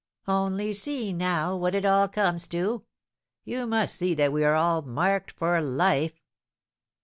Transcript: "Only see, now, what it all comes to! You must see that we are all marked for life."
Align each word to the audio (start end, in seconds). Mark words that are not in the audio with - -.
"Only 0.27 0.73
see, 0.73 1.13
now, 1.13 1.55
what 1.55 1.75
it 1.75 1.85
all 1.85 2.07
comes 2.07 2.47
to! 2.47 2.83
You 3.43 3.67
must 3.67 3.95
see 3.97 4.15
that 4.15 4.33
we 4.33 4.43
are 4.43 4.55
all 4.55 4.81
marked 4.81 5.29
for 5.33 5.61
life." 5.61 6.19